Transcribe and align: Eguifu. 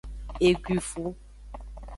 Eguifu. 0.47 1.03